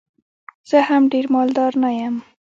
[0.69, 2.15] زه هم ډېر مالدار نه یم.